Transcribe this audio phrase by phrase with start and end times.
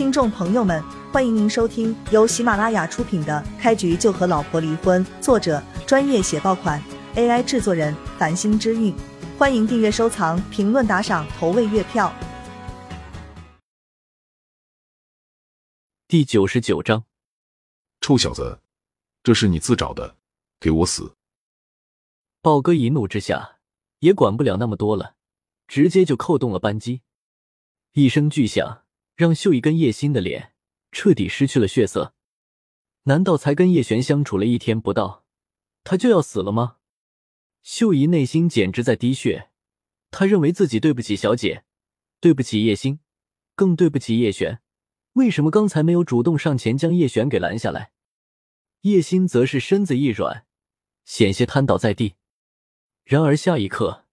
[0.00, 6.82] 听众朋友们，欢迎您收听由喜马拉雅出品的《开局就和老婆离婚》，作者专业写爆款
[7.16, 8.96] ，AI 制作人繁星之韵。
[9.38, 12.10] 欢迎订阅、收藏、评论、打赏、投喂月票。
[16.08, 17.04] 第九十九章，
[18.00, 18.58] 臭小子，
[19.22, 20.16] 这是你自找的，
[20.58, 21.14] 给我死！
[22.40, 23.58] 豹哥一怒之下
[23.98, 25.16] 也管不了那么多了，
[25.68, 27.02] 直接就扣动了扳机，
[27.92, 28.79] 一声巨响。
[29.20, 30.54] 让秀姨跟叶心的脸
[30.92, 32.14] 彻底失去了血色。
[33.02, 35.26] 难道才跟叶璇相处了一天不到，
[35.84, 36.78] 他就要死了吗？
[37.62, 39.50] 秀姨内心简直在滴血。
[40.10, 41.64] 她认为自己对不起小姐，
[42.18, 43.00] 对不起叶心，
[43.54, 44.62] 更对不起叶璇。
[45.12, 47.92] 为什么刚才没有主动上前将叶璇给拦下来？
[48.80, 50.46] 叶心则是身子一软，
[51.04, 52.14] 险些瘫倒在地。
[53.04, 54.06] 然而下一刻，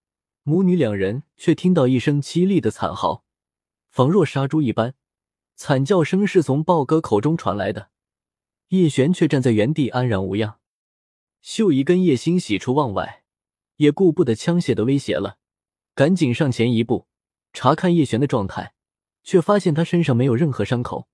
[0.43, 3.23] 母女两人却听到一声凄厉的惨嚎。
[3.89, 4.93] 仿若杀猪一般，
[5.57, 7.89] 惨叫声是从豹哥口中传来的。
[8.69, 10.59] 叶璇却站在原地安然无恙。
[11.41, 13.23] 秀姨跟叶星喜出望外，
[13.77, 15.39] 也顾不得枪械的威胁了，
[15.95, 17.07] 赶紧上前一步
[17.53, 18.75] 查看叶璇的状态，
[19.23, 21.07] 却发现他身上没有任何伤口，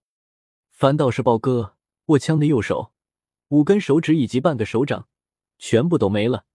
[0.70, 2.92] 反倒是豹哥握枪的右手，
[3.48, 5.08] 五根手指以及半个手掌
[5.58, 6.46] 全部都没了，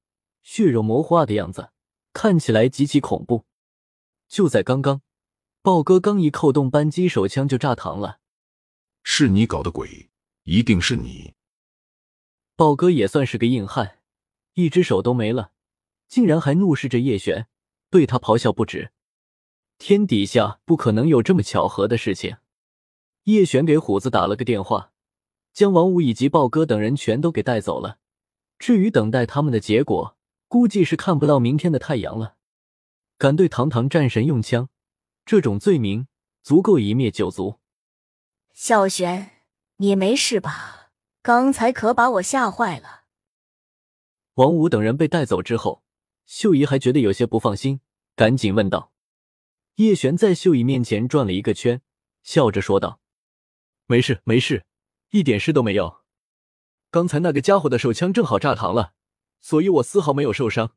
[0.42, 1.70] 血肉模糊的样子，
[2.12, 3.47] 看起来极其恐怖。
[4.28, 5.00] 就在刚刚。
[5.62, 8.20] 豹哥刚一扣动扳机，手枪就炸膛了。
[9.03, 10.09] 是你搞的鬼，
[10.45, 11.34] 一定是你！
[12.56, 13.98] 豹哥也算是个硬汉，
[14.55, 15.53] 一只手都没了，
[16.09, 17.48] 竟然还怒视着叶璇，
[17.91, 18.92] 对他咆哮不止。
[19.79, 22.39] 天底下不可能有这么巧合的事情。
[23.25, 24.92] 叶璇给虎子打了个电话，
[25.53, 27.98] 将王五以及豹哥等人全都给带走了。
[28.59, 30.17] 至于等待他们的结果，
[30.48, 32.36] 估计是看不到明天的太阳了。
[33.19, 34.69] 敢对堂堂战神用枪！
[35.29, 36.09] 这种罪名
[36.43, 37.59] 足够一灭九族。
[38.55, 39.43] 小玄，
[39.77, 40.91] 你没事吧？
[41.20, 43.03] 刚才可把我吓坏了。
[44.37, 45.83] 王五等人被带走之后，
[46.25, 47.83] 秀姨还觉得有些不放心，
[48.17, 48.91] 赶紧问道
[49.77, 51.83] ：“叶璇在秀姨面前转了一个圈，
[52.23, 52.98] 笑着说道
[53.85, 54.64] ：‘没事，没事，
[55.11, 55.98] 一点事都没有。
[56.91, 58.95] 刚才那个家伙的手枪正好炸膛了，
[59.42, 60.75] 所以我丝毫没有受伤。’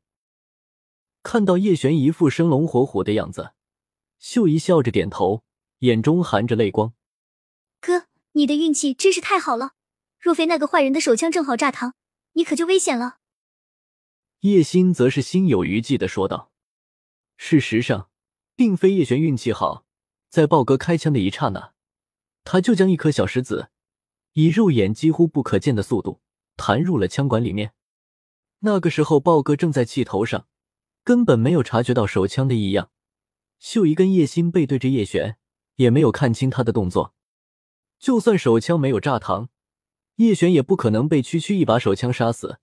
[1.24, 3.54] 看到叶璇一副生龙活虎的样子。”
[4.22, 5.42] 秀姨笑着点头，
[5.80, 6.94] 眼中含着泪光。
[7.80, 9.72] 哥，你的运气真是太好了，
[10.20, 11.94] 若非那个坏人的手枪正好炸膛，
[12.34, 13.18] 你可就危险了。
[14.40, 16.52] 叶心则是心有余悸的说道
[17.36, 18.10] ：“事实上，
[18.54, 19.84] 并非叶璇运气好，
[20.28, 21.72] 在豹哥开枪的一刹那，
[22.44, 23.70] 他就将一颗小石子
[24.34, 26.20] 以肉眼几乎不可见的速度
[26.56, 27.74] 弹入了枪管里面。
[28.60, 30.46] 那个时候，豹哥正在气头上，
[31.02, 32.90] 根本没有察觉到手枪的异样。”
[33.62, 35.36] 秀姨跟叶心背对着叶璇，
[35.76, 37.14] 也没有看清他的动作。
[38.00, 39.46] 就算手枪没有炸膛，
[40.16, 42.58] 叶璇也不可能被区区一把手枪杀死。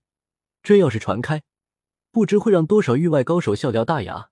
[0.62, 1.42] 这要是传开，
[2.10, 4.28] 不知会让多少域外高手笑掉大牙。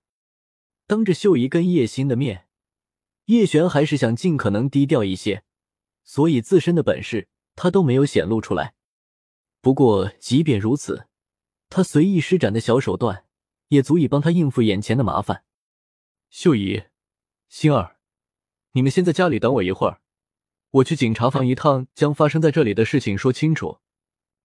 [0.85, 2.45] 当着秀姨跟叶心的面，
[3.25, 5.41] 叶璇还是想尽可能低调一些，
[6.03, 8.75] 所以自身的本事他都没有显露出来。
[9.59, 11.07] 不过，即便如此，
[11.67, 13.25] 他随意施展的小手段，
[13.69, 15.43] 也足以帮他应付眼前的麻烦。
[16.29, 16.83] 秀姨，
[17.47, 17.97] 星儿，
[18.73, 19.99] 你们先在家里等我一会儿，
[20.69, 23.79] 我去警察房一趟，将发生在这里的事情说清楚，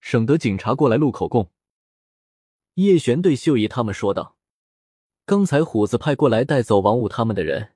[0.01, 1.51] 省得警察过来录口供。
[2.75, 4.39] 叶璇对秀姨他们说道
[5.27, 7.75] ：“刚才虎子派过来带走王五他们的人，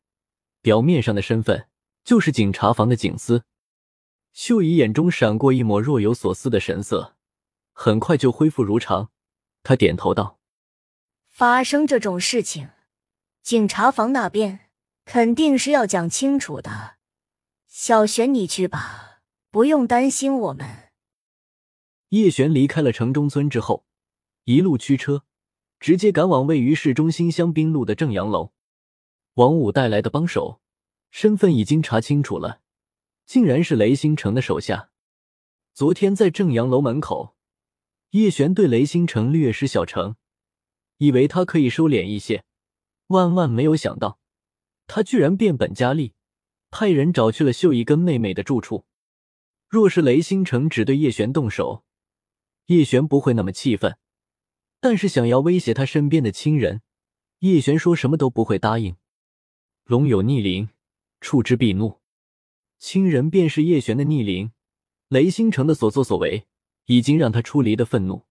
[0.63, 1.69] 表面上的身份
[2.03, 3.45] 就是警察房的警司。”
[4.33, 7.15] 秀姨眼中闪过一抹若有所思的神色，
[7.73, 9.11] 很快就恢复如常。
[9.63, 10.39] 她点头道
[11.29, 12.71] ：“发生这种事情。”
[13.49, 14.69] 警察房那边
[15.07, 16.97] 肯定是要讲清楚的，
[17.67, 20.91] 小璇你去吧，不用担心我们。
[22.11, 23.87] 叶璇离开了城中村之后，
[24.45, 25.25] 一路驱车，
[25.81, 28.53] 直接赶往位于市中心香槟路的正阳楼。
[29.37, 30.61] 王五带来的帮手
[31.11, 32.61] 身份已经查清楚了，
[33.25, 34.91] 竟然是雷星城的手下。
[35.73, 37.35] 昨天在正阳楼门口，
[38.11, 40.17] 叶璇对雷星城略施小惩，
[40.99, 42.44] 以为他可以收敛一些。
[43.08, 44.19] 万万没有想到，
[44.87, 46.14] 他居然变本加厉，
[46.70, 48.87] 派人找去了秀姨跟妹妹的住处。
[49.69, 51.84] 若是雷星城只对叶璇动手，
[52.66, 53.93] 叶璇不会那么气愤；
[54.81, 56.82] 但是想要威胁他身边的亲人，
[57.40, 58.96] 叶璇说什么都不会答应。
[59.84, 60.69] 龙有逆鳞，
[61.20, 62.00] 触之必怒。
[62.78, 64.52] 亲人便是叶璇的逆鳞，
[65.08, 66.46] 雷星城的所作所为
[66.84, 68.26] 已经让他出离的愤怒。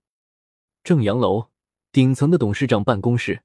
[0.83, 1.49] 正阳楼
[1.91, 3.43] 顶层的董事长办公室。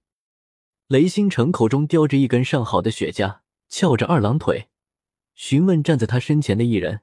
[0.93, 3.41] 雷星辰口中叼着一根上好的雪茄，
[3.71, 4.69] 翘着二郎腿，
[5.35, 7.01] 询问站在他身前的一人：“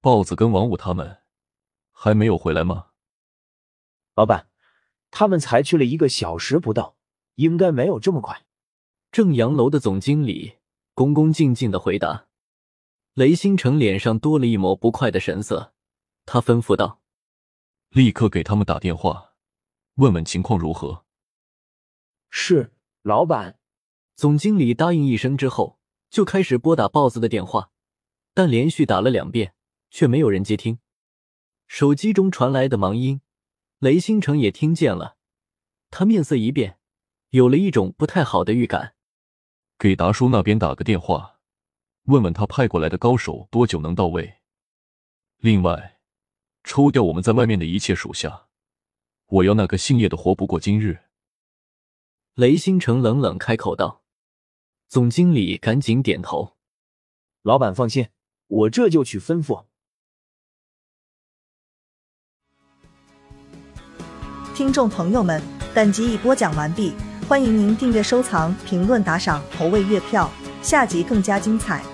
[0.00, 1.18] 豹子跟王五他们
[1.92, 2.86] 还没有回来吗？”
[4.16, 4.48] 老板，
[5.10, 6.96] 他们才去了一个小时不到，
[7.34, 8.46] 应该没有这么快。
[9.12, 10.54] 正阳楼的总经理
[10.94, 12.28] 恭恭敬敬的回答。
[13.12, 15.74] 雷星辰脸上多了一抹不快的神色，
[16.24, 17.02] 他吩咐道
[17.92, 19.34] ：“立刻给他们打电话，
[19.96, 21.04] 问问情况如何。”
[22.36, 22.72] 是，
[23.04, 23.58] 老板。
[24.16, 25.78] 总经理答应一声之后，
[26.08, 27.70] 就开始拨打豹子的电话，
[28.32, 29.54] 但连续打了两遍，
[29.90, 30.78] 却没有人接听。
[31.66, 33.20] 手机中传来的忙音，
[33.78, 35.16] 雷星辰也听见了，
[35.90, 36.78] 他面色一变，
[37.28, 38.94] 有了一种不太好的预感。
[39.78, 41.40] 给达叔那边打个电话。
[42.04, 44.40] 问问他派过来的高手多久能到位？
[45.38, 45.98] 另外，
[46.62, 48.46] 抽调我们在外面的一切属下，
[49.26, 51.03] 我要那个姓叶的活不过今日。
[52.34, 54.02] 雷星辰冷冷开口道。
[54.88, 56.56] 总经理赶紧点头。
[57.42, 58.08] 老板放心，
[58.48, 59.66] 我这就去吩咐。
[64.52, 65.40] 听众朋友们，
[65.72, 66.92] 本集已播讲完毕，
[67.28, 70.28] 欢迎您订阅、收藏、评论、打赏、投喂月票，
[70.60, 71.84] 下集更加精彩。